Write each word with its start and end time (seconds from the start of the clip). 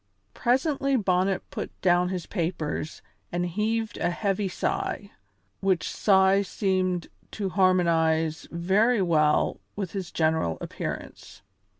Presently 0.33 0.95
Bonnet 0.95 1.47
put 1.51 1.79
down 1.83 2.09
his 2.09 2.25
papers 2.25 3.03
and 3.31 3.45
heaved 3.45 3.99
a 3.99 4.09
heavy 4.09 4.47
sigh, 4.47 5.11
which 5.59 5.87
sigh 5.87 6.41
seemed 6.41 7.07
to 7.29 7.49
harmonize 7.49 8.47
very 8.49 9.03
well 9.03 9.59
with 9.75 9.91
his 9.91 10.09
general 10.11 10.57
appearance. 10.59 11.43